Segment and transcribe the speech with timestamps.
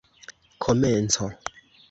[0.63, 1.27] komenco